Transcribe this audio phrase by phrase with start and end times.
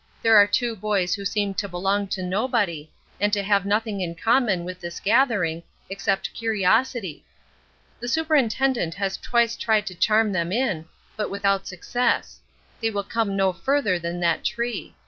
[0.23, 4.15] There are two boys who seem to belong to nobody, and to have nothing in
[4.15, 7.23] common with this gathering, except curiosity.
[7.99, 10.85] The superintendent has twice tried to charm them in,
[11.15, 12.39] but without success
[12.81, 14.95] they will come no further than that tree.